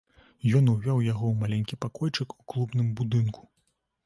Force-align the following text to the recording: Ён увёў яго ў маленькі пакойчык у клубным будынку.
Ён 0.59 0.71
увёў 0.73 1.03
яго 1.07 1.25
ў 1.29 1.35
маленькі 1.43 1.77
пакойчык 1.85 2.27
у 2.37 2.41
клубным 2.55 2.89
будынку. 3.03 3.41